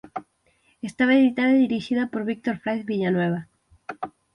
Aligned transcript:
Estaba 0.89 1.17
editada 1.19 1.51
e 1.55 1.63
dirixida 1.65 2.03
por 2.11 2.21
Víctor 2.29 2.55
Fraiz 2.63 2.83
Villanueva. 2.91 3.41